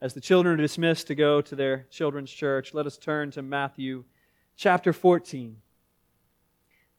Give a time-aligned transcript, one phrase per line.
[0.00, 3.42] As the children are dismissed to go to their children's church, let us turn to
[3.42, 4.04] Matthew
[4.56, 5.56] chapter 14.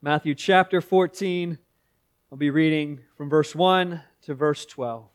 [0.02, 1.58] Matthew chapter 14,
[2.30, 5.08] I'll be reading from verse 1 to verse 12.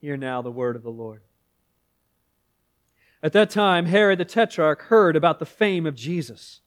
[0.00, 1.22] Hear now the word of the Lord.
[3.24, 6.60] At that time, Herod the Tetrarch heard about the fame of Jesus.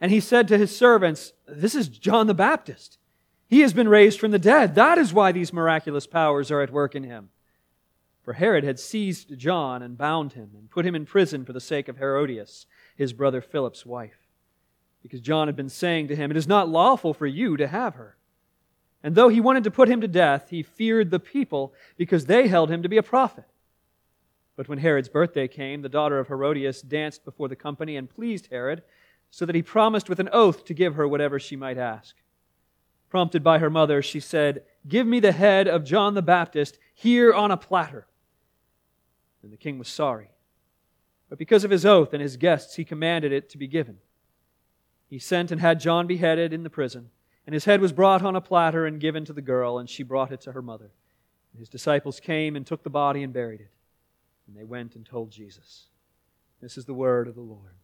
[0.00, 2.98] And he said to his servants, This is John the Baptist.
[3.48, 4.76] He has been raised from the dead.
[4.76, 7.30] That is why these miraculous powers are at work in him.
[8.24, 11.60] For Herod had seized John and bound him and put him in prison for the
[11.60, 12.66] sake of Herodias,
[12.96, 14.28] his brother Philip's wife,
[15.02, 17.96] because John had been saying to him, It is not lawful for you to have
[17.96, 18.16] her.
[19.02, 22.46] And though he wanted to put him to death, he feared the people because they
[22.46, 23.46] held him to be a prophet.
[24.54, 28.48] But when Herod's birthday came, the daughter of Herodias danced before the company and pleased
[28.52, 28.82] Herod,
[29.30, 32.14] so that he promised with an oath to give her whatever she might ask.
[33.08, 37.32] Prompted by her mother, she said, Give me the head of John the Baptist here
[37.32, 38.06] on a platter.
[39.42, 40.30] And the king was sorry.
[41.28, 43.98] But because of his oath and his guests, he commanded it to be given.
[45.08, 47.10] He sent and had John beheaded in the prison,
[47.46, 50.02] and his head was brought on a platter and given to the girl, and she
[50.02, 50.90] brought it to her mother.
[51.52, 53.70] And his disciples came and took the body and buried it.
[54.46, 55.86] And they went and told Jesus.
[56.60, 57.74] This is the word of the Lord.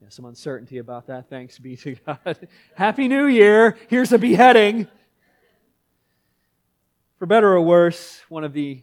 [0.00, 1.28] Yeah, some uncertainty about that.
[1.28, 2.48] Thanks be to God.
[2.74, 3.76] Happy New Year.
[3.88, 4.88] Here's a beheading.
[7.18, 8.82] For better or worse, one of the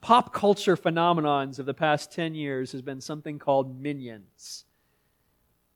[0.00, 4.64] pop culture phenomenons of the past 10 years has been something called minions.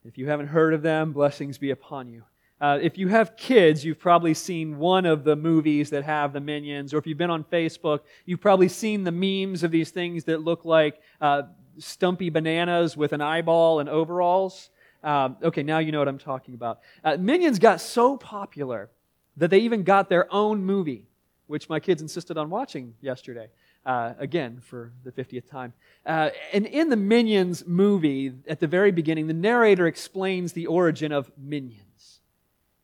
[0.04, 2.24] If you haven't heard of them, blessings be upon you.
[2.60, 6.40] Uh, if you have kids, you've probably seen one of the movies that have the
[6.40, 10.24] minions, or if you've been on Facebook, you've probably seen the memes of these things
[10.24, 11.42] that look like uh,
[11.78, 14.70] stumpy bananas with an eyeball and overalls.
[15.02, 16.80] Um, okay, now you know what I'm talking about.
[17.02, 18.88] Uh, minions got so popular
[19.36, 21.06] that they even got their own movie,
[21.48, 23.48] which my kids insisted on watching yesterday
[23.86, 25.72] uh, again for the 50th time.
[26.06, 31.12] Uh, and in the Minions movie, at the very beginning, the narrator explains the origin
[31.12, 32.20] of minions.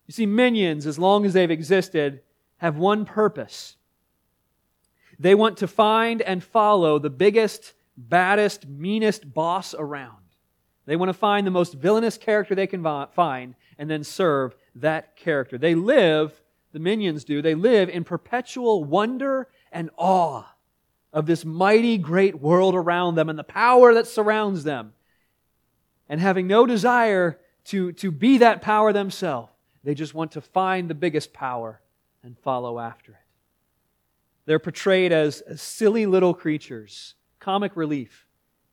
[0.07, 2.21] You see, minions, as long as they've existed,
[2.59, 3.77] have one purpose.
[5.19, 10.17] They want to find and follow the biggest, baddest, meanest boss around.
[10.87, 15.17] They want to find the most villainous character they can find and then serve that
[15.17, 15.57] character.
[15.57, 20.47] They live, the minions do, they live in perpetual wonder and awe
[21.13, 24.93] of this mighty great world around them and the power that surrounds them.
[26.09, 30.89] And having no desire to, to be that power themselves, they just want to find
[30.89, 31.81] the biggest power
[32.23, 33.19] and follow after it.
[34.47, 38.27] They're portrayed as, as silly little creatures, comic relief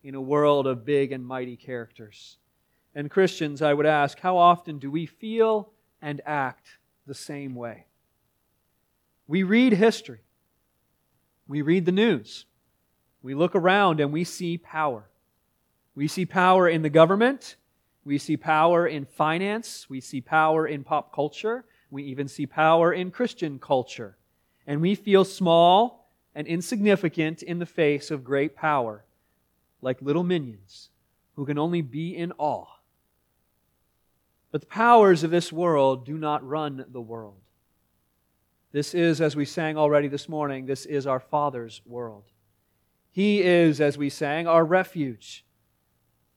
[0.03, 2.37] in a world of big and mighty characters.
[2.95, 5.71] And Christians, I would ask, how often do we feel
[6.01, 6.67] and act
[7.05, 7.85] the same way?
[9.27, 10.21] We read history.
[11.47, 12.45] We read the news.
[13.21, 15.09] We look around and we see power.
[15.95, 17.55] We see power in the government.
[18.05, 19.89] We see power in finance.
[19.89, 21.65] We see power in pop culture.
[21.89, 24.17] We even see power in Christian culture.
[24.65, 29.03] And we feel small and insignificant in the face of great power,
[29.81, 30.89] like little minions
[31.35, 32.67] who can only be in awe.
[34.51, 37.41] But the powers of this world do not run the world.
[38.77, 42.25] This is, as we sang already this morning, this is our Father's world.
[43.09, 45.43] He is, as we sang, our refuge.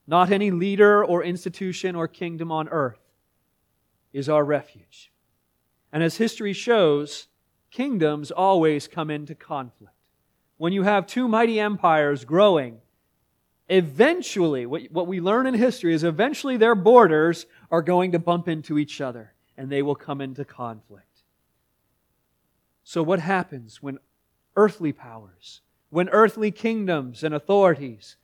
[0.06, 3.02] Not any leader or institution or kingdom on earth
[4.14, 5.12] is our refuge.
[5.92, 7.26] And as history shows,
[7.70, 9.92] kingdoms always come into conflict.
[10.56, 12.78] When you have two mighty empires growing,
[13.68, 18.78] eventually, what we learn in history is eventually their borders are going to bump into
[18.78, 21.09] each other and they will come into conflict.
[22.90, 24.00] So, what happens when
[24.56, 28.16] earthly powers, when earthly kingdoms and authorities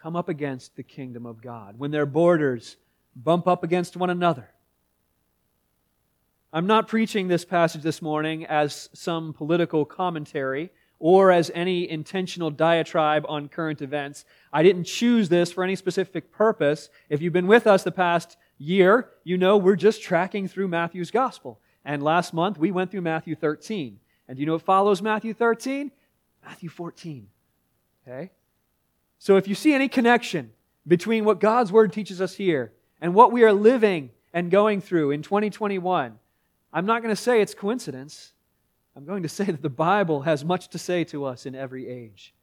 [0.00, 2.76] come up against the kingdom of God, when their borders
[3.16, 4.50] bump up against one another?
[6.52, 10.70] I'm not preaching this passage this morning as some political commentary
[11.00, 14.24] or as any intentional diatribe on current events.
[14.52, 16.88] I didn't choose this for any specific purpose.
[17.08, 21.10] If you've been with us the past year, you know we're just tracking through Matthew's
[21.10, 21.58] gospel.
[21.84, 23.98] And last month we went through Matthew 13.
[24.28, 25.90] And you know what follows Matthew 13?
[26.44, 27.28] Matthew 14.
[28.06, 28.30] Okay?
[29.18, 30.52] So if you see any connection
[30.86, 35.12] between what God's Word teaches us here and what we are living and going through
[35.12, 36.18] in 2021,
[36.72, 38.32] I'm not going to say it's coincidence.
[38.96, 41.88] I'm going to say that the Bible has much to say to us in every
[41.88, 42.34] age.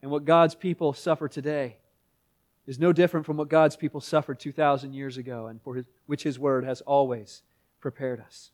[0.00, 1.76] And what God's people suffer today
[2.66, 6.38] is no different from what God's people suffered 2,000 years ago and for which His
[6.38, 7.42] Word has always
[7.80, 8.50] prepared us.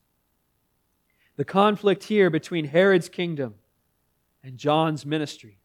[1.38, 3.54] The conflict here between Herod's kingdom
[4.42, 5.60] and John's ministry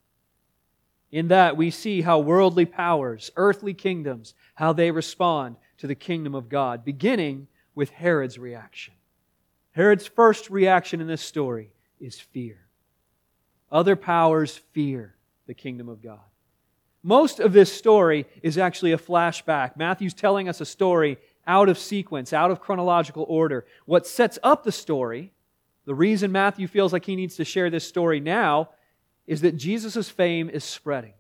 [1.12, 6.36] In that, we see how worldly powers, earthly kingdoms, how they respond to the kingdom
[6.36, 8.94] of God, beginning with Herod's reaction.
[9.72, 12.68] Herod's first reaction in this story is fear.
[13.72, 15.16] Other powers fear
[15.48, 16.20] the kingdom of God.
[17.02, 19.76] Most of this story is actually a flashback.
[19.76, 23.66] Matthew's telling us a story out of sequence, out of chronological order.
[23.86, 25.32] What sets up the story,
[25.86, 28.70] the reason Matthew feels like he needs to share this story now,
[29.28, 31.14] is that Jesus' fame is spreading.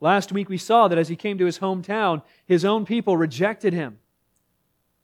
[0.00, 3.72] Last week we saw that as he came to his hometown, his own people rejected
[3.72, 3.98] him.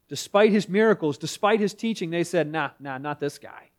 [0.07, 3.69] Despite his miracles, despite his teaching, they said, nah, nah, not this guy.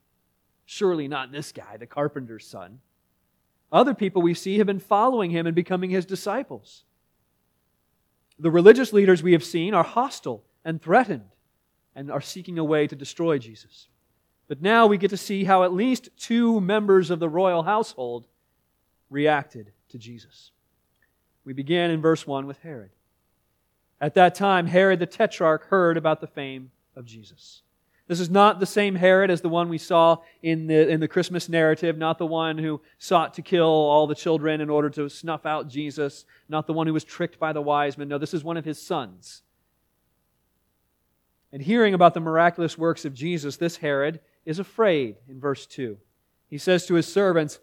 [0.64, 2.80] Surely not this guy, the carpenter's son.
[3.70, 6.84] Other people we see have been following him and becoming his disciples.
[8.38, 11.30] The religious leaders we have seen are hostile and threatened
[11.94, 13.88] and are seeking a way to destroy Jesus.
[14.48, 18.26] But now we get to see how at least two members of the royal household
[19.10, 20.50] reacted to Jesus.
[21.44, 22.90] We begin in verse 1 with Herod.
[24.00, 27.62] At that time, Herod the Tetrarch heard about the fame of Jesus.
[28.06, 31.08] This is not the same Herod as the one we saw in the, in the
[31.08, 35.08] Christmas narrative, not the one who sought to kill all the children in order to
[35.08, 38.08] snuff out Jesus, not the one who was tricked by the wise men.
[38.08, 39.42] No, this is one of his sons.
[41.50, 45.98] And hearing about the miraculous works of Jesus, this Herod is afraid in verse 2.
[46.48, 47.58] He says to his servants,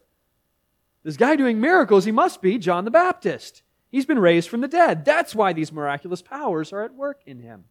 [1.03, 3.63] This guy doing miracles, he must be John the Baptist.
[3.89, 5.05] He's been raised from the dead.
[5.05, 7.65] That's why these miraculous powers are at work in him.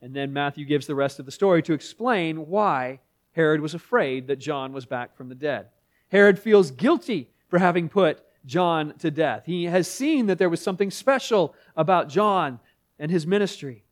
[0.00, 3.00] And then Matthew gives the rest of the story to explain why
[3.32, 5.68] Herod was afraid that John was back from the dead.
[6.08, 9.44] Herod feels guilty for having put John to death.
[9.46, 12.60] He has seen that there was something special about John
[12.98, 13.84] and his ministry.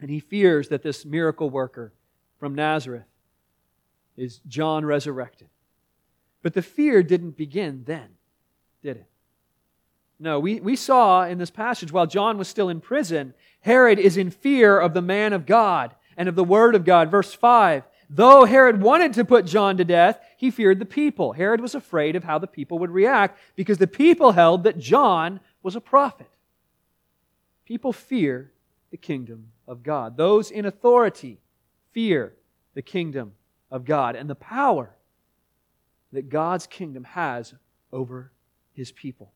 [0.00, 1.92] And he fears that this miracle worker
[2.38, 3.06] from Nazareth
[4.16, 5.48] is John resurrected.
[6.42, 8.08] But the fear didn't begin then,
[8.82, 9.06] did it?
[10.18, 14.16] No, we, we saw in this passage while John was still in prison, Herod is
[14.16, 17.10] in fear of the man of God and of the word of God.
[17.10, 21.32] Verse 5 Though Herod wanted to put John to death, he feared the people.
[21.32, 25.40] Herod was afraid of how the people would react because the people held that John
[25.62, 26.30] was a prophet.
[27.64, 28.52] People fear
[28.92, 30.16] the kingdom of God.
[30.16, 31.40] Those in authority
[31.96, 32.34] fear
[32.74, 33.32] the kingdom
[33.70, 34.94] of God and the power
[36.12, 37.54] that God's kingdom has
[37.90, 38.32] over
[38.74, 39.32] his people.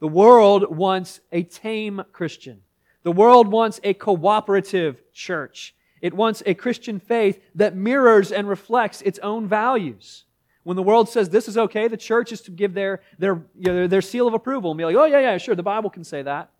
[0.00, 2.62] The world wants a tame Christian.
[3.04, 5.76] The world wants a cooperative church.
[6.02, 10.24] It wants a Christian faith that mirrors and reflects its own values.
[10.64, 13.72] When the world says this is okay, the church is to give their, their, you
[13.72, 16.02] know, their seal of approval and be like, oh, yeah, yeah, sure, the Bible can
[16.02, 16.50] say that.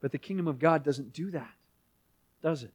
[0.00, 1.52] But the kingdom of God doesn't do that,
[2.42, 2.72] does it?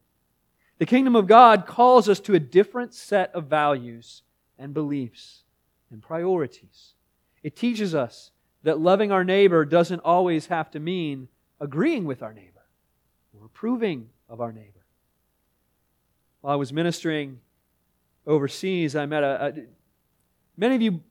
[0.80, 4.22] The kingdom of God calls us to a different set of values
[4.60, 5.44] and beliefs
[5.92, 6.94] and priorities.
[7.44, 8.32] It teaches us
[8.64, 11.30] that loving our neighbor doesn't always have to mean
[11.60, 12.66] agreeing with our neighbor
[13.34, 14.86] or approving of our neighbor.
[16.42, 17.40] While I was ministering
[18.26, 19.46] overseas, I met a.
[19.46, 19.54] a
[20.58, 21.02] many of you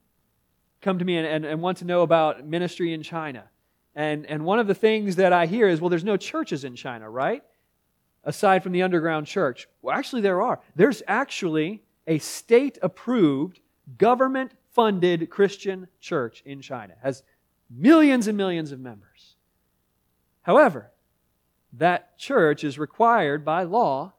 [0.80, 3.44] come to me and, and, and want to know about ministry in China.
[3.94, 6.76] And, and one of the things that I hear is, well, there's no churches in
[6.76, 7.42] China, right?
[8.26, 9.68] Aside from the underground church.
[9.80, 10.60] Well, actually, there are.
[10.74, 13.60] There's actually a state approved,
[13.96, 16.94] government funded Christian church in China.
[17.02, 17.22] Has
[17.70, 19.36] millions and millions of members.
[20.42, 20.90] However,
[21.72, 24.14] that church is required by law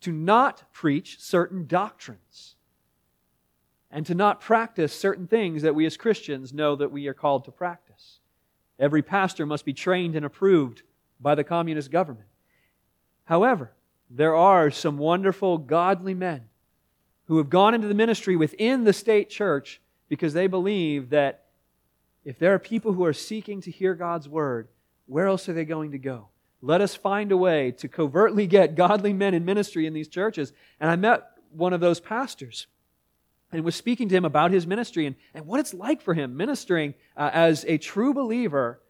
[0.00, 2.56] to not preach certain doctrines
[3.90, 7.44] and to not practice certain things that we as Christians know that we are called
[7.44, 8.20] to practice.
[8.78, 10.82] Every pastor must be trained and approved
[11.20, 12.28] by the communist government.
[13.32, 13.72] However,
[14.10, 16.50] there are some wonderful, godly men
[17.28, 21.46] who have gone into the ministry within the state church because they believe that
[22.26, 24.68] if there are people who are seeking to hear God's word,
[25.06, 26.28] where else are they going to go?
[26.60, 30.52] Let us find a way to covertly get godly men in ministry in these churches.
[30.78, 31.22] And I met
[31.52, 32.66] one of those pastors
[33.50, 36.36] and was speaking to him about his ministry and, and what it's like for him
[36.36, 38.82] ministering uh, as a true believer,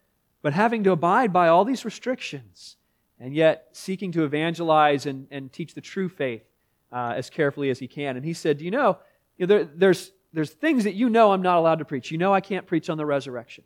[0.42, 2.76] but having to abide by all these restrictions
[3.23, 6.43] and yet seeking to evangelize and, and teach the true faith
[6.91, 8.17] uh, as carefully as he can.
[8.17, 8.99] And he said, Do you know,
[9.38, 12.11] you know there, there's there's things that you know I'm not allowed to preach.
[12.11, 13.62] You know I can't preach on the resurrection.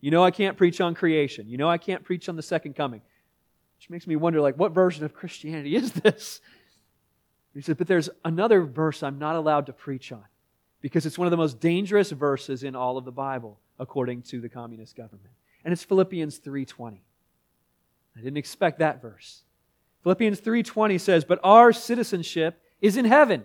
[0.00, 1.48] You know I can't preach on creation.
[1.48, 3.02] You know I can't preach on the second coming.
[3.76, 6.40] Which makes me wonder, like, what version of Christianity is this?
[7.54, 10.24] He said, but there's another verse I'm not allowed to preach on
[10.80, 14.40] because it's one of the most dangerous verses in all of the Bible, according to
[14.40, 15.34] the communist government.
[15.64, 17.00] And it's Philippians 3.20.
[18.16, 19.42] I didn't expect that verse.
[20.02, 23.44] Philippians 3.20 says, But our citizenship is in heaven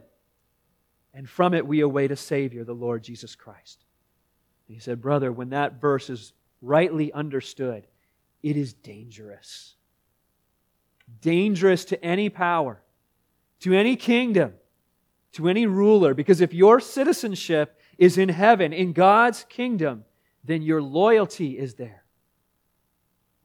[1.18, 3.86] and from it we await a Savior, the Lord Jesus Christ.
[4.68, 6.32] He said, Brother, when that verse is
[6.62, 7.88] rightly understood,
[8.44, 9.74] it is dangerous.
[11.20, 12.84] Dangerous to any power,
[13.62, 14.54] to any kingdom,
[15.32, 20.06] to any ruler, because if your citizenship is in heaven, in God's kingdom,
[20.44, 22.04] then your loyalty is there.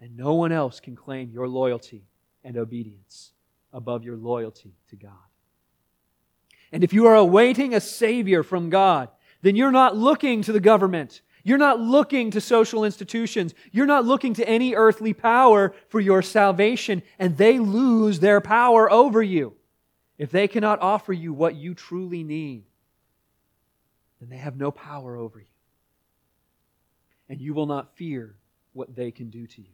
[0.02, 2.02] And no one else can claim your loyalty
[2.42, 3.30] and obedience
[3.72, 5.12] above your loyalty to God.
[6.72, 9.10] And if you are awaiting a Savior from God,
[9.42, 11.20] then you're not looking to the government.
[11.44, 13.54] You're not looking to social institutions.
[13.70, 18.90] You're not looking to any earthly power for your salvation, and they lose their power
[18.90, 19.54] over you.
[20.18, 22.64] If they cannot offer you what you truly need,
[24.18, 25.46] then they have no power over you.
[27.28, 28.34] And you will not fear
[28.72, 29.68] what they can do to you.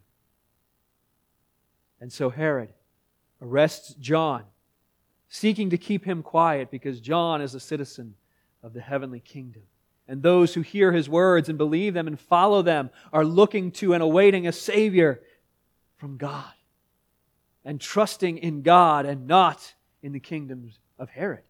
[2.01, 2.73] And so Herod
[3.43, 4.45] arrests John,
[5.29, 8.15] seeking to keep him quiet because John is a citizen
[8.63, 9.63] of the heavenly kingdom.
[10.07, 13.93] And those who hear his words and believe them and follow them are looking to
[13.93, 15.21] and awaiting a Savior
[15.97, 16.53] from God
[17.65, 21.43] and trusting in God and not in the kingdoms of Herod.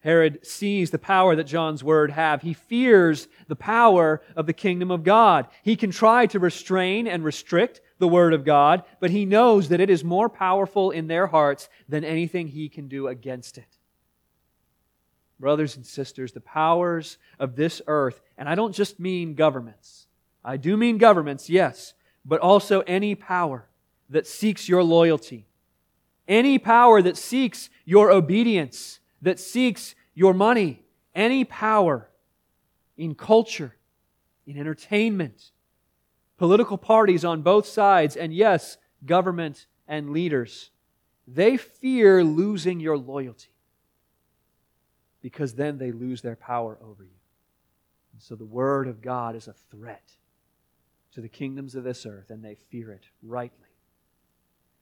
[0.00, 2.42] Herod sees the power that John's word have.
[2.42, 5.46] He fears the power of the kingdom of God.
[5.62, 9.80] He can try to restrain and restrict the word of God, but he knows that
[9.80, 13.78] it is more powerful in their hearts than anything he can do against it.
[15.38, 20.08] Brothers and sisters, the powers of this earth, and I don't just mean governments.
[20.44, 21.94] I do mean governments, yes,
[22.24, 23.68] but also any power
[24.10, 25.46] that seeks your loyalty,
[26.26, 30.82] any power that seeks your obedience, that seeks your money,
[31.14, 32.10] any power
[32.96, 33.76] in culture,
[34.44, 35.51] in entertainment,
[36.42, 40.72] political parties on both sides, and yes, government and leaders,
[41.24, 43.54] they fear losing your loyalty
[45.20, 47.20] because then they lose their power over you.
[48.12, 50.02] And so the Word of God is a threat
[51.12, 53.68] to the kingdoms of this earth, and they fear it rightly.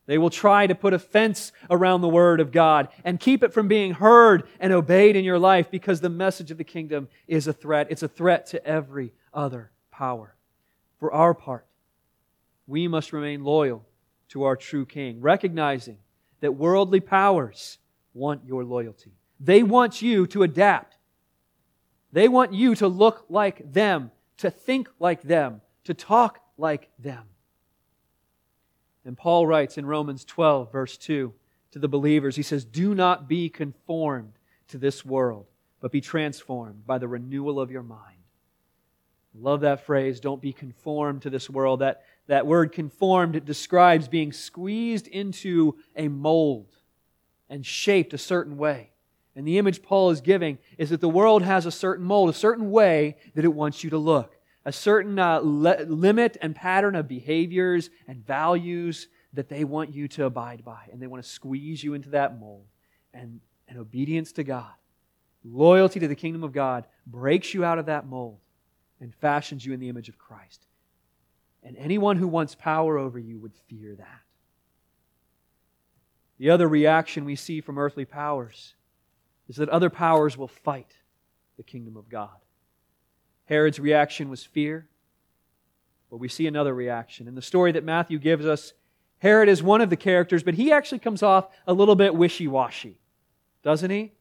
[0.07, 3.53] They will try to put a fence around the Word of God and keep it
[3.53, 7.47] from being heard and obeyed in your life because the message of the kingdom is
[7.47, 7.89] a threat.
[7.91, 10.37] It's a threat to every other power.
[11.01, 11.67] For our part,
[12.67, 13.85] we must remain loyal
[14.29, 15.99] to our true King, recognizing
[16.41, 17.79] that worldly powers
[18.15, 19.13] want your loyalty.
[19.41, 20.99] They want you to adapt.
[22.13, 27.25] They want you to look like them, to think like them, to talk like them.
[29.05, 31.33] And Paul writes in Romans 12, verse 2,
[31.73, 34.33] to the believers, he says, Do not be conformed
[34.69, 35.47] to this world,
[35.81, 38.20] but be transformed by the renewal of your mind.
[39.35, 41.81] Love that phrase, don't be conformed to this world.
[41.81, 46.75] That, that word conformed describes being squeezed into a mold
[47.49, 48.91] and shaped a certain way.
[49.37, 52.35] And the image Paul is giving is that the world has a certain mold, a
[52.35, 56.95] certain way that it wants you to look a certain uh, le- limit and pattern
[56.95, 60.89] of behaviors and values that they want you to abide by.
[60.93, 62.67] And they want to squeeze you into that mold.
[63.15, 64.73] And, and obedience to God,
[65.45, 68.39] loyalty to the kingdom of God, breaks you out of that mold
[69.01, 70.67] and fashions you in the image of Christ.
[71.63, 74.21] And anyone who wants power over you would fear that.
[76.39, 78.75] The other reaction we see from earthly powers
[79.49, 80.97] is that other powers will fight
[81.57, 82.31] the kingdom of God.
[83.45, 84.87] Herod's reaction was fear.
[86.11, 87.29] But we see another reaction.
[87.29, 88.73] In the story that Matthew gives us,
[89.19, 92.49] Herod is one of the characters, but he actually comes off a little bit wishy
[92.49, 92.99] washy,
[93.63, 94.13] doesn't he?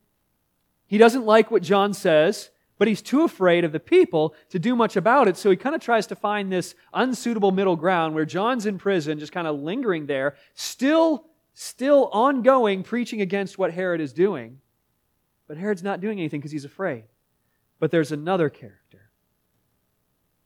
[0.86, 4.76] He doesn't like what John says, but he's too afraid of the people to do
[4.76, 8.26] much about it, so he kind of tries to find this unsuitable middle ground where
[8.26, 14.00] John's in prison, just kind of lingering there, still, still ongoing, preaching against what Herod
[14.00, 14.60] is doing.
[15.46, 17.04] But Herod's not doing anything because he's afraid.
[17.80, 19.10] But there's another character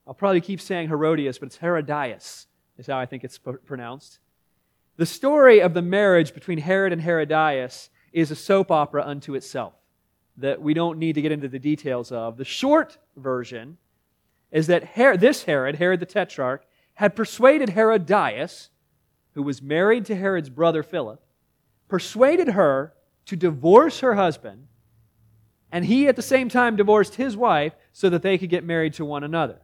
[0.06, 2.48] I'll probably keep saying Herodias, but it's Herodias,
[2.78, 4.20] is how I think it's pronounced.
[4.98, 9.74] The story of the marriage between Herod and Herodias is a soap opera unto itself
[10.38, 12.38] that we don't need to get into the details of.
[12.38, 13.78] The short version
[14.52, 18.70] is that Her- this Herod, Herod the Tetrarch, had persuaded Herodias,
[19.34, 21.22] who was married to Herod's brother Philip,
[21.88, 22.94] persuaded her
[23.26, 24.68] to divorce her husband,
[25.72, 28.94] and he at the same time divorced his wife so that they could get married
[28.94, 29.60] to one another.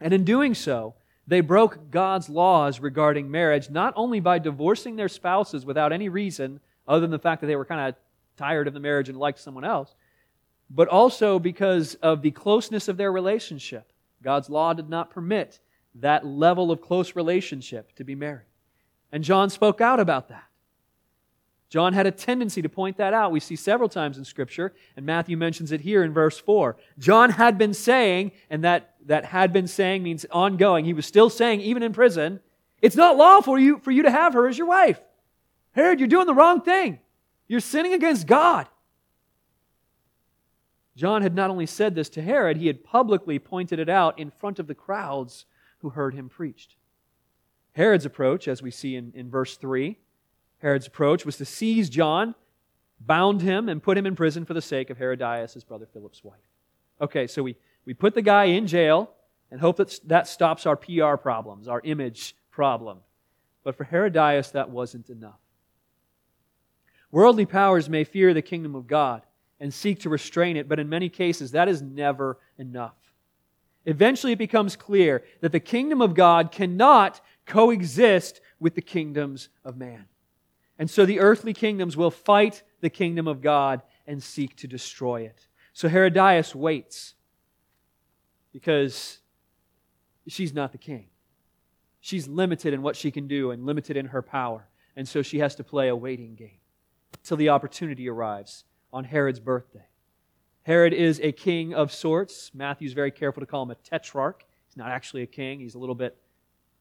[0.00, 0.94] And in doing so,
[1.26, 6.58] they broke God's laws regarding marriage, not only by divorcing their spouses without any reason,
[6.88, 7.94] other than the fact that they were kind of
[8.40, 9.94] tired of the marriage and liked someone else,
[10.70, 13.92] but also because of the closeness of their relationship.
[14.22, 15.60] God's law did not permit
[15.96, 18.46] that level of close relationship to be married.
[19.12, 20.44] And John spoke out about that.
[21.68, 23.30] John had a tendency to point that out.
[23.30, 26.76] We see several times in Scripture, and Matthew mentions it here in verse 4.
[26.98, 30.84] John had been saying, and that, that had been saying means ongoing.
[30.84, 32.40] He was still saying, even in prison,
[32.80, 35.00] it's not lawful for you, for you to have her as your wife.
[35.72, 36.98] Herod, you're doing the wrong thing.
[37.50, 38.68] You're sinning against God.
[40.94, 44.30] John had not only said this to Herod, he had publicly pointed it out in
[44.30, 45.46] front of the crowds
[45.78, 46.76] who heard him preached.
[47.72, 49.98] Herod's approach, as we see in, in verse 3,
[50.58, 52.36] Herod's approach was to seize John,
[53.00, 56.22] bound him, and put him in prison for the sake of Herodias, his brother Philip's
[56.22, 56.38] wife.
[57.00, 59.10] Okay, so we, we put the guy in jail
[59.50, 62.98] and hope that that stops our PR problems, our image problem.
[63.64, 65.40] But for Herodias, that wasn't enough.
[67.12, 69.22] Worldly powers may fear the kingdom of God
[69.58, 72.94] and seek to restrain it, but in many cases, that is never enough.
[73.84, 79.76] Eventually, it becomes clear that the kingdom of God cannot coexist with the kingdoms of
[79.76, 80.06] man.
[80.78, 85.22] And so the earthly kingdoms will fight the kingdom of God and seek to destroy
[85.22, 85.46] it.
[85.72, 87.14] So Herodias waits
[88.52, 89.18] because
[90.26, 91.08] she's not the king.
[92.00, 94.68] She's limited in what she can do and limited in her power.
[94.96, 96.59] And so she has to play a waiting game
[97.22, 99.86] till the opportunity arrives on Herod's birthday.
[100.62, 102.50] Herod is a king of sorts.
[102.54, 104.44] Matthew's very careful to call him a tetrarch.
[104.66, 106.16] He's not actually a king, he's a little bit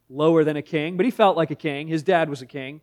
[0.10, 1.88] lower than a king, but he felt like a king.
[1.88, 2.82] His dad was a king.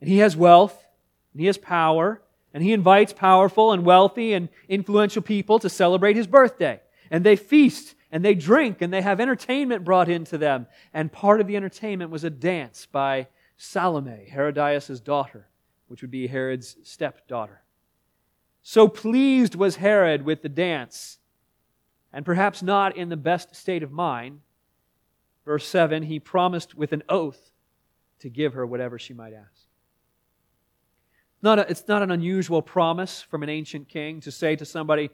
[0.00, 0.86] And he has wealth,
[1.32, 2.22] and he has power,
[2.52, 6.80] and he invites powerful and wealthy and influential people to celebrate his birthday.
[7.10, 10.66] And they feast and they drink and they have entertainment brought into them.
[10.94, 15.48] And part of the entertainment was a dance by Salome, Herodias' daughter,
[15.88, 17.62] which would be Herod's stepdaughter.
[18.62, 21.18] So pleased was Herod with the dance,
[22.12, 24.40] and perhaps not in the best state of mind.
[25.44, 27.52] Verse 7 he promised with an oath
[28.18, 29.66] to give her whatever she might ask.
[31.42, 35.10] Not a, it's not an unusual promise from an ancient king to say to somebody,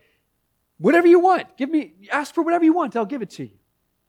[0.79, 3.59] whatever you want, give me, ask for whatever you want, I'll give it to you.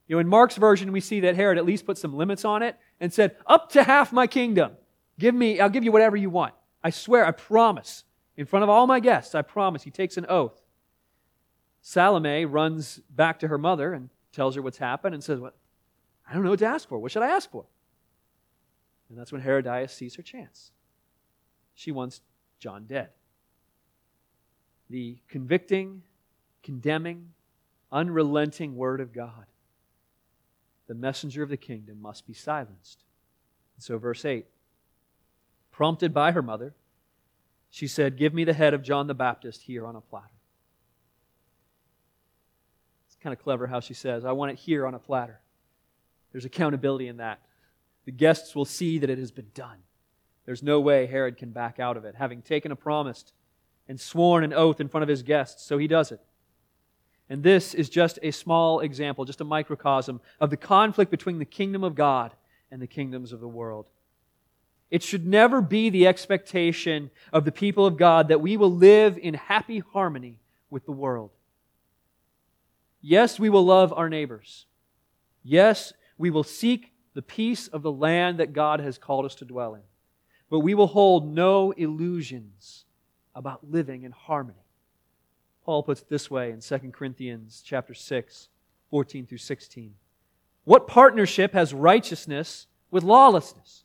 [0.06, 2.62] You know, in Mark's version, we see that Herod at least put some limits on
[2.62, 4.72] it and said, up to half my kingdom.
[5.18, 6.54] Give me, I'll give you whatever you want.
[6.82, 8.04] I swear, I promise.
[8.36, 9.82] In front of all my guests, I promise.
[9.82, 10.60] He takes an oath.
[11.80, 15.54] Salome runs back to her mother and tells her what's happened and says, What?
[16.28, 16.98] I don't know what to ask for.
[16.98, 17.66] What should I ask for?
[19.08, 20.72] And that's when Herodias sees her chance.
[21.74, 22.22] She wants
[22.58, 23.10] John dead.
[24.88, 26.02] The convicting,
[26.62, 27.30] condemning,
[27.92, 29.46] unrelenting word of God.
[30.86, 33.04] The messenger of the kingdom must be silenced.
[33.76, 34.46] And so, verse 8
[35.74, 36.72] prompted by her mother,
[37.68, 40.28] she said, Give me the head of John the Baptist here on a platter.
[43.06, 45.40] It's kind of clever how she says, I want it here on a platter.
[46.30, 47.40] There's accountability in that.
[48.04, 49.78] The guests will see that it has been done.
[50.46, 53.24] There's no way Herod can back out of it, having taken a promise
[53.88, 56.20] and sworn an oath in front of his guests, so he does it.
[57.28, 61.44] And this is just a small example, just a microcosm of the conflict between the
[61.44, 62.32] kingdom of God
[62.70, 63.86] and the kingdoms of the world.
[64.90, 69.18] It should never be the expectation of the people of God that we will live
[69.18, 70.38] in happy harmony
[70.70, 71.30] with the world.
[73.00, 74.66] Yes, we will love our neighbors.
[75.42, 79.44] Yes, we will seek the peace of the land that God has called us to
[79.44, 79.82] dwell in
[80.54, 82.84] but we will hold no illusions
[83.34, 84.64] about living in harmony.
[85.64, 88.48] Paul puts it this way in 2 Corinthians chapter 6,
[88.90, 89.94] 14 through 16.
[90.64, 93.83] What partnership has righteousness with lawlessness?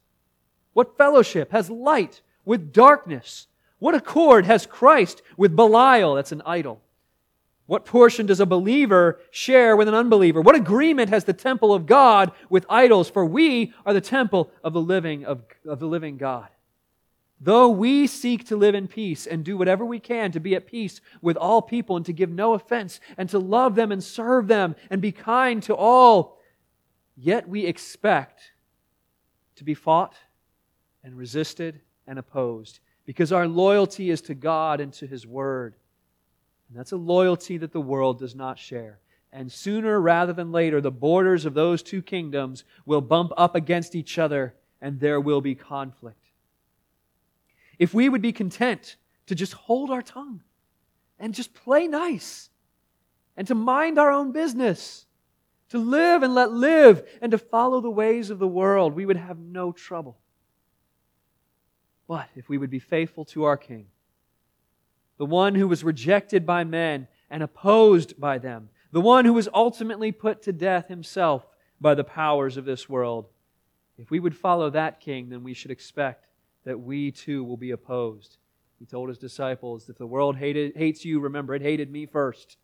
[0.73, 3.47] What fellowship has light with darkness?
[3.79, 6.15] What accord has Christ with Belial?
[6.15, 6.81] That's an idol.
[7.65, 10.41] What portion does a believer share with an unbeliever?
[10.41, 13.09] What agreement has the temple of God with idols?
[13.09, 16.47] For we are the temple of the living, of, of the living God.
[17.39, 20.65] Though we seek to live in peace and do whatever we can to be at
[20.67, 24.47] peace with all people and to give no offense and to love them and serve
[24.47, 26.39] them and be kind to all,
[27.15, 28.51] yet we expect
[29.55, 30.15] to be fought
[31.03, 35.75] and resisted and opposed because our loyalty is to God and to His Word.
[36.69, 38.99] And that's a loyalty that the world does not share.
[39.31, 43.95] And sooner rather than later, the borders of those two kingdoms will bump up against
[43.95, 46.29] each other and there will be conflict
[47.79, 50.41] if we would be content to just hold our tongue
[51.17, 52.49] and just play nice
[53.37, 55.05] and to mind our own business,
[55.69, 59.15] to live and let live and to follow the ways of the world, we would
[59.15, 60.18] have no trouble.
[62.09, 63.85] But if we would be faithful to our King,
[65.19, 69.47] the one who was rejected by men and opposed by them, the one who was
[69.53, 71.45] ultimately put to death himself
[71.79, 73.27] by the powers of this world,
[73.99, 76.25] if we would follow that King, then we should expect
[76.63, 78.37] that we too will be opposed.
[78.79, 82.57] He told his disciples, If the world hated, hates you, remember, it hated me first.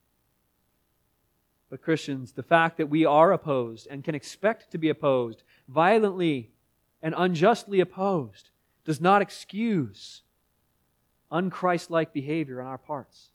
[1.69, 6.49] But, Christians, the fact that we are opposed and can expect to be opposed, violently
[7.03, 8.49] and unjustly opposed,
[8.85, 10.21] does not excuse
[11.31, 13.29] unchristlike behavior on our parts.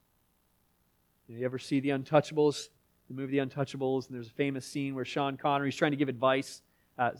[1.29, 2.69] You, ever see The Untouchables?
[3.09, 6.09] The movie The Untouchables, and there's a famous scene where Sean Connery's trying to give
[6.09, 6.63] advice.
[6.99, 7.11] Uh,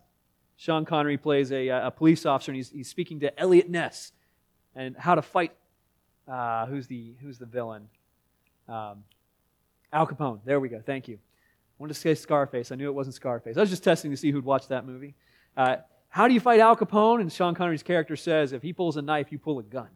[0.57, 4.13] Sean Connery plays a, a police officer, and he's, he's speaking to Eliot Ness
[4.75, 5.53] and how to fight.
[6.29, 7.89] Uh, who's the who's the villain?
[8.69, 9.05] Um,
[9.93, 10.41] Al Capone.
[10.45, 10.81] There we go.
[10.85, 11.17] Thank you.
[11.17, 11.19] I
[11.79, 12.71] wanted to say Scarface.
[12.71, 13.57] I knew it wasn't Scarface.
[13.57, 15.15] I was just testing to see who'd watch that movie.
[15.57, 15.77] Uh,
[16.11, 17.21] how do you fight Al Capone?
[17.21, 19.89] And Sean Connery's character says, if he pulls a knife, you pull a gun.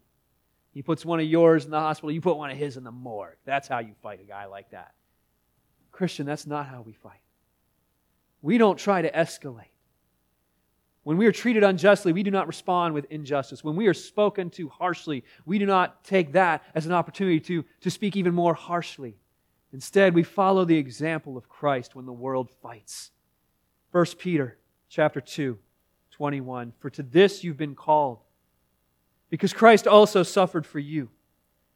[0.73, 2.91] He puts one of yours in the hospital, you put one of his in the
[2.91, 3.37] morgue.
[3.45, 4.95] That's how you fight a guy like that.
[5.93, 7.21] Christian, that's not how we fight.
[8.43, 9.71] We don't try to escalate.
[11.03, 13.63] When we are treated unjustly, we do not respond with injustice.
[13.63, 17.65] When we are spoken to harshly, we do not take that as an opportunity to,
[17.83, 19.17] to speak even more harshly.
[19.73, 23.11] Instead, we follow the example of Christ when the world fights.
[23.93, 25.59] 1 Peter chapter 2,
[26.15, 26.73] 21.
[26.79, 28.21] For to this you've been called,
[29.31, 31.11] because Christ also suffered for you,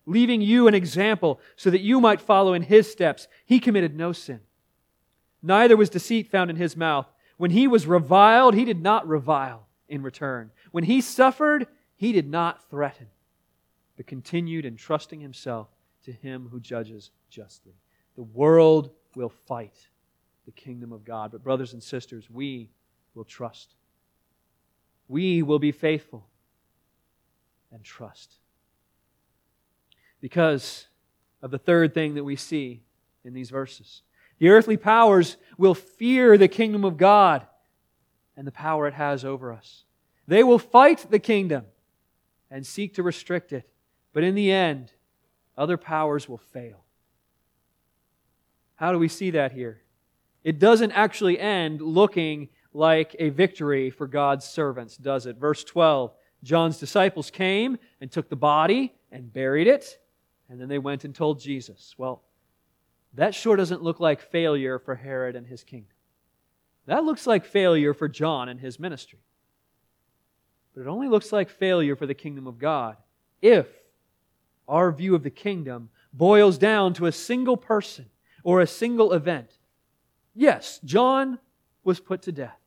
[0.06, 3.26] leaving you an example so that you might follow in his steps.
[3.44, 4.40] He committed no sin.
[5.42, 7.06] Neither was deceit found in his mouth.
[7.36, 10.52] When he was reviled, he did not revile in return.
[10.70, 13.08] When he suffered, he did not threaten,
[13.96, 15.66] but continued entrusting himself
[16.04, 17.74] to him who judges justly.
[18.14, 19.88] The world will fight
[20.46, 22.70] the kingdom of God, but brothers and sisters, we
[23.14, 23.74] will trust.
[25.08, 26.26] We will be faithful
[27.72, 28.34] and trust.
[30.20, 30.86] Because
[31.42, 32.82] of the third thing that we see
[33.24, 34.02] in these verses.
[34.38, 37.46] The earthly powers will fear the kingdom of God
[38.36, 39.84] and the power it has over us.
[40.26, 41.64] They will fight the kingdom
[42.50, 43.68] and seek to restrict it.
[44.12, 44.92] But in the end,
[45.56, 46.84] other powers will fail.
[48.76, 49.82] How do we see that here?
[50.44, 55.36] It doesn't actually end looking like a victory for God's servants, does it?
[55.36, 56.12] Verse 12
[56.44, 59.98] John's disciples came and took the body and buried it,
[60.48, 61.94] and then they went and told Jesus.
[61.98, 62.22] Well,
[63.14, 65.96] that sure doesn't look like failure for Herod and his kingdom.
[66.86, 69.18] That looks like failure for John and his ministry.
[70.74, 72.96] But it only looks like failure for the kingdom of God
[73.42, 73.66] if
[74.68, 78.06] our view of the kingdom boils down to a single person
[78.44, 79.58] or a single event.
[80.34, 81.38] Yes, John
[81.88, 82.60] was put to death,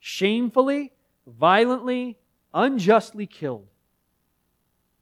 [0.00, 0.92] shamefully,
[1.28, 2.18] violently,
[2.52, 3.68] unjustly killed.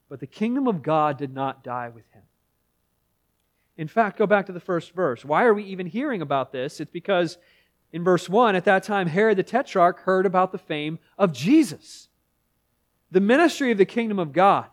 [0.09, 2.21] But the kingdom of God did not die with him.
[3.75, 5.25] In fact, go back to the first verse.
[5.25, 6.79] Why are we even hearing about this?
[6.79, 7.39] It's because
[7.91, 12.09] in verse 1, at that time, Herod the Tetrarch heard about the fame of Jesus.
[13.09, 14.67] The ministry of the kingdom of God,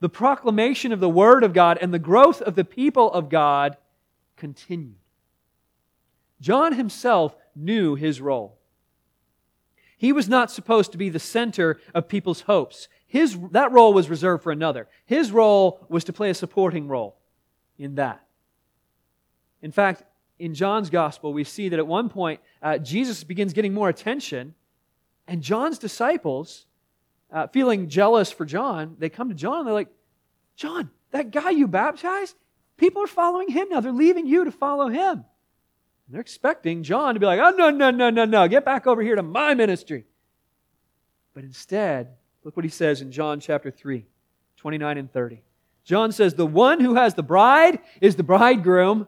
[0.00, 3.76] the proclamation of the word of God, and the growth of the people of God
[4.36, 4.96] continued.
[6.40, 8.58] John himself knew his role.
[9.96, 12.88] He was not supposed to be the center of people's hopes.
[13.06, 14.88] His, that role was reserved for another.
[15.06, 17.16] His role was to play a supporting role
[17.78, 18.22] in that.
[19.62, 20.02] In fact,
[20.38, 24.54] in John's gospel, we see that at one point, uh, Jesus begins getting more attention,
[25.26, 26.66] and John's disciples,
[27.32, 29.88] uh, feeling jealous for John, they come to John and they're like,
[30.56, 32.36] John, that guy you baptized,
[32.76, 33.80] people are following him now.
[33.80, 35.24] They're leaving you to follow him.
[36.08, 39.02] They're expecting John to be like, oh, no, no, no, no, no, get back over
[39.02, 40.04] here to my ministry.
[41.34, 42.14] But instead,
[42.44, 44.06] look what he says in John chapter 3,
[44.56, 45.42] 29 and 30.
[45.84, 49.06] John says, The one who has the bride is the bridegroom.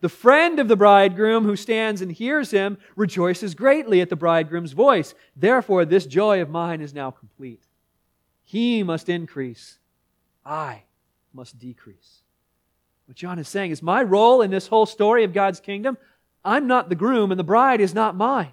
[0.00, 4.72] The friend of the bridegroom who stands and hears him rejoices greatly at the bridegroom's
[4.72, 5.14] voice.
[5.36, 7.62] Therefore, this joy of mine is now complete.
[8.42, 9.78] He must increase,
[10.44, 10.84] I
[11.32, 12.19] must decrease.
[13.10, 15.98] What John is saying is, my role in this whole story of God's kingdom,
[16.44, 18.52] I'm not the groom, and the bride is not mine.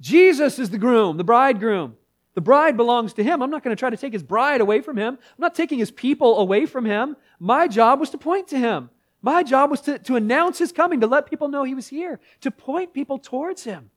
[0.00, 1.96] Jesus is the groom, the bridegroom.
[2.34, 3.42] The bride belongs to him.
[3.42, 5.14] I'm not going to try to take his bride away from him.
[5.14, 7.16] I'm not taking his people away from him.
[7.40, 8.88] My job was to point to him.
[9.20, 12.20] My job was to, to announce his coming, to let people know he was here,
[12.42, 13.90] to point people towards him.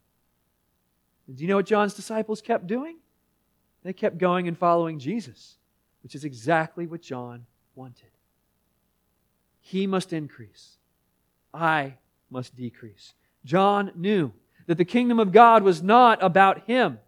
[1.28, 2.98] And do you know what John's disciples kept doing?
[3.84, 5.58] They kept going and following Jesus,
[6.02, 7.46] which is exactly what John
[7.76, 8.10] wanted.
[9.68, 10.78] He must increase.
[11.54, 11.96] I
[12.30, 13.14] must decrease.
[13.46, 14.32] John knew
[14.66, 17.00] that the kingdom of God was not about him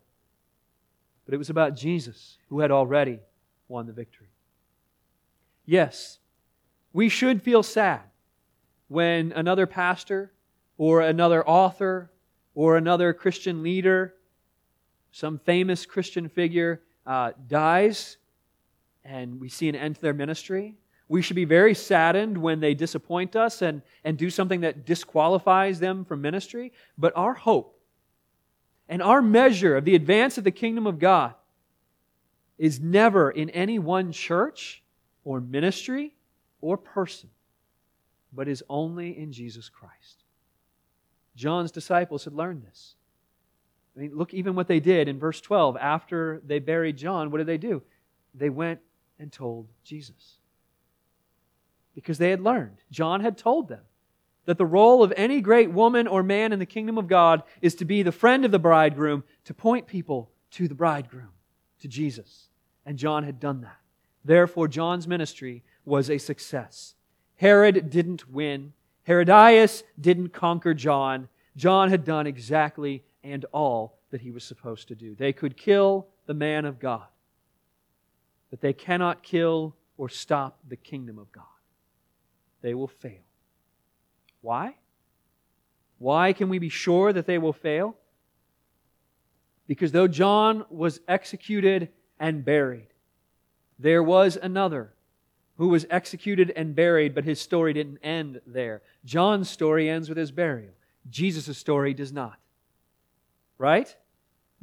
[1.30, 3.20] but it was about Jesus who had already
[3.68, 4.30] won the victory.
[5.64, 6.18] Yes,
[6.92, 8.02] we should feel sad
[8.88, 10.34] when another pastor
[10.80, 12.10] or another author
[12.56, 14.16] or another Christian leader
[15.12, 18.18] some famous Christian figure uh, dies
[19.06, 20.80] and we see an end to their ministry.
[21.10, 25.80] We should be very saddened when they disappoint us and, and do something that disqualifies
[25.80, 26.72] them from ministry.
[26.98, 27.78] But our hope
[28.88, 31.34] and our measure of the advance of the kingdom of God
[32.60, 34.84] is never in any one church
[35.24, 36.14] or ministry
[36.62, 37.30] or person,
[38.32, 40.24] but is only in Jesus Christ.
[41.36, 42.96] John's disciples had learned this.
[43.96, 45.78] I mean, look even what they did in verse 12.
[45.78, 47.82] After they buried John, what did they do?
[48.36, 48.80] They went
[49.18, 50.39] and told Jesus.
[51.96, 52.78] Because they had learned.
[52.92, 53.82] John had told them
[54.46, 57.76] that the role of any great woman or man in the kingdom of God is
[57.76, 61.30] to be the friend of the bridegroom, to point people to the bridegroom,
[61.82, 62.48] to Jesus.
[62.86, 63.78] And John had done that.
[64.26, 66.96] Therefore, John's ministry was a success.
[67.36, 68.74] Herod didn't win.
[69.04, 71.30] Herodias didn't conquer John.
[71.56, 75.16] John had done exactly and all that he was supposed to do.
[75.16, 77.08] They could kill the man of God,
[78.50, 81.46] but they cannot kill or stop the kingdom of God.
[82.62, 83.22] They will fail.
[84.42, 84.76] Why?
[85.98, 87.96] Why can we be sure that they will fail?
[89.68, 92.88] Because though John was executed and buried,
[93.78, 94.94] there was another
[95.58, 98.82] who was executed and buried, but his story didn't end there.
[99.04, 100.74] John's story ends with his burial.
[101.10, 102.38] Jesus' story does not.
[103.58, 103.94] Right?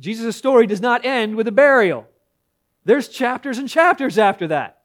[0.01, 2.07] Jesus' story does not end with a burial.
[2.85, 4.83] There's chapters and chapters after that.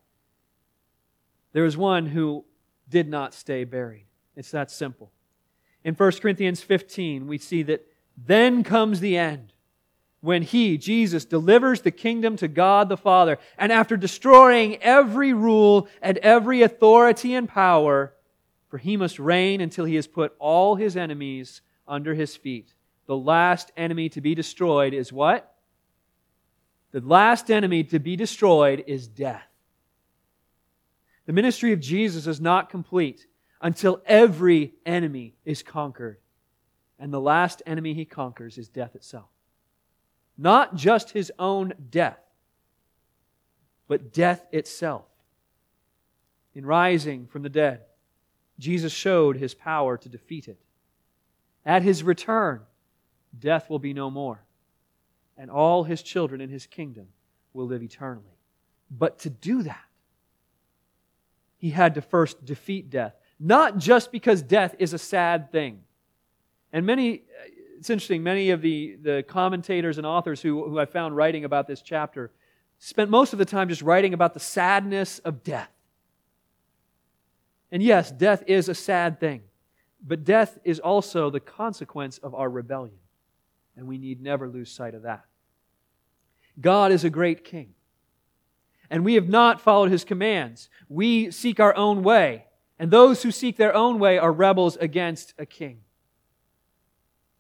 [1.54, 2.44] There is one who
[2.92, 4.06] did not stay buried.
[4.36, 5.12] It's that simple.
[5.84, 9.54] In 1 Corinthians 15, we see that then comes the end
[10.20, 13.40] when he, Jesus, delivers the kingdom to God the Father.
[13.58, 18.14] And after destroying every rule and every authority and power,
[18.70, 22.74] for he must reign until he has put all his enemies under his feet.
[23.08, 25.56] The last enemy to be destroyed is what?
[26.92, 29.51] The last enemy to be destroyed is death.
[31.26, 33.28] The ministry of Jesus is not complete
[33.62, 36.18] until every enemy is conquered.
[36.98, 39.30] And the last enemy he conquers is death itself.
[40.38, 42.20] Not just his own death,
[43.88, 45.06] but death itself.
[46.54, 47.82] In rising from the dead,
[48.58, 50.60] Jesus showed his power to defeat it.
[51.66, 52.62] At his return,
[53.38, 54.44] death will be no more,
[55.38, 57.08] and all his children in his kingdom
[57.54, 58.38] will live eternally.
[58.90, 59.84] But to do that,
[61.62, 65.82] he had to first defeat death not just because death is a sad thing.
[66.72, 67.24] And many,
[67.78, 71.68] it's interesting, many of the, the commentators and authors who, who I found writing about
[71.68, 72.32] this chapter
[72.78, 75.72] spent most of the time just writing about the sadness of death.
[77.72, 79.42] And yes, death is a sad thing,
[80.06, 82.98] but death is also the consequence of our rebellion.
[83.76, 85.26] And we need never lose sight of that.
[86.60, 87.74] God is a great king.
[88.92, 90.70] And we have not followed his commands.
[90.90, 92.46] We seek our own way.
[92.78, 95.80] And those who seek their own way are rebels against a king.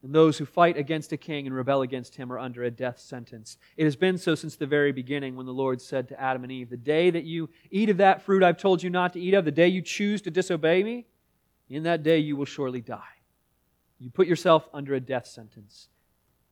[0.01, 2.99] And those who fight against a king and rebel against him are under a death
[2.99, 3.57] sentence.
[3.75, 6.51] It has been so since the very beginning when the Lord said to Adam and
[6.51, 9.33] Eve, The day that you eat of that fruit I've told you not to eat
[9.33, 11.05] of, the day you choose to disobey me,
[11.69, 13.01] in that day you will surely die.
[13.99, 15.89] You put yourself under a death sentence.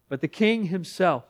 [0.10, 1.24] But the king himself,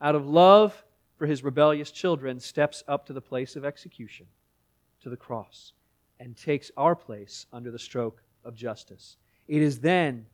[0.00, 0.84] out of love
[1.20, 4.24] for his rebellious children, steps up to the place of execution,
[5.02, 5.74] to the cross
[6.18, 9.18] and takes our place under the stroke of justice.
[9.46, 10.24] It is then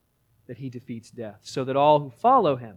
[0.46, 2.76] that he defeats death, so that all who follow him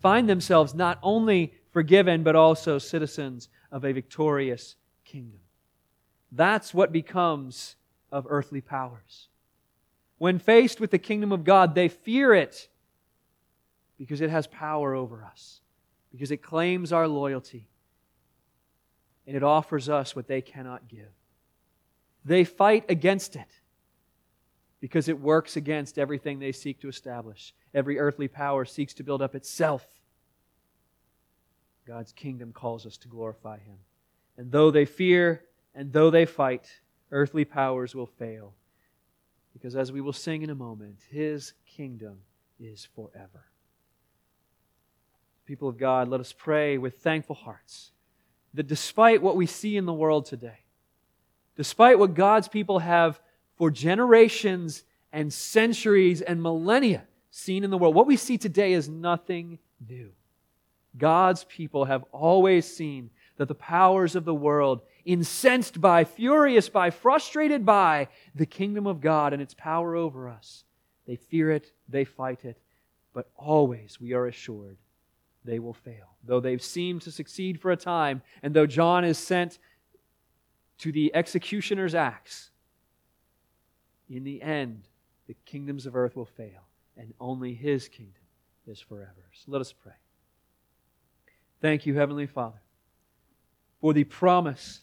[0.00, 4.74] find themselves not only forgiven, but also citizens of a victorious
[5.04, 5.38] kingdom.
[6.32, 7.76] That's what becomes
[8.10, 9.28] of earthly powers.
[10.18, 12.68] When faced with the kingdom of God, they fear it
[13.96, 15.60] because it has power over us,
[16.10, 17.68] because it claims our loyalty,
[19.26, 21.12] and it offers us what they cannot give.
[22.24, 23.48] They fight against it
[24.80, 27.54] because it works against everything they seek to establish.
[27.74, 29.86] Every earthly power seeks to build up itself.
[31.86, 33.78] God's kingdom calls us to glorify Him.
[34.36, 35.42] And though they fear
[35.74, 36.68] and though they fight,
[37.10, 38.54] earthly powers will fail.
[39.52, 42.18] Because as we will sing in a moment, His kingdom
[42.60, 43.46] is forever.
[45.48, 47.92] People of God, let us pray with thankful hearts
[48.52, 50.58] that despite what we see in the world today,
[51.56, 53.18] despite what God's people have
[53.56, 58.90] for generations and centuries and millennia seen in the world, what we see today is
[58.90, 59.58] nothing
[59.88, 60.10] new.
[60.98, 63.08] God's people have always seen
[63.38, 69.00] that the powers of the world, incensed by, furious by, frustrated by the kingdom of
[69.00, 70.64] God and its power over us,
[71.06, 72.58] they fear it, they fight it,
[73.14, 74.76] but always we are assured
[75.48, 76.16] they will fail.
[76.24, 79.58] Though they've seemed to succeed for a time, and though John is sent
[80.78, 82.50] to the executioner's axe,
[84.10, 84.84] in the end,
[85.26, 88.22] the kingdoms of earth will fail, and only his kingdom
[88.66, 89.24] is forever.
[89.32, 89.94] So let us pray.
[91.60, 92.60] Thank you, Heavenly Father,
[93.80, 94.82] for the promise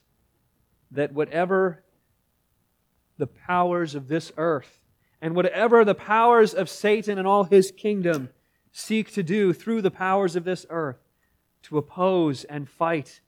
[0.91, 1.84] that whatever
[3.17, 4.80] the powers of this earth
[5.21, 8.30] and whatever the powers of Satan and all his kingdom
[8.78, 11.00] seek to do through the powers of this earth
[11.62, 13.22] to oppose and fight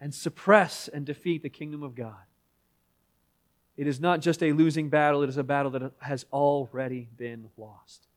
[0.00, 2.24] and suppress and defeat the kingdom of God.
[3.76, 7.50] It is not just a losing battle, it is a battle that has already been
[7.56, 8.08] lost.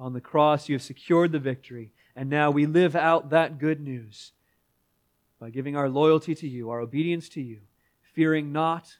[0.00, 3.80] On the cross, you have secured the victory, and now we live out that good
[3.80, 4.32] news
[5.38, 7.60] by giving our loyalty to you, our obedience to you,
[8.02, 8.98] fearing not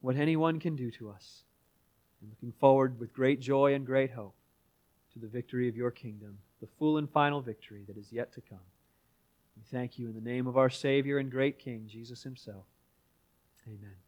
[0.00, 1.42] what anyone can do to us,
[2.22, 4.34] and looking forward with great joy and great hope
[5.18, 8.40] to the victory of your kingdom, the full and final victory that is yet to
[8.40, 8.58] come.
[9.56, 12.64] We thank you in the name of our Savior and great King, Jesus Himself.
[13.66, 14.07] Amen.